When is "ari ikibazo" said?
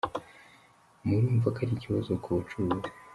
1.63-2.11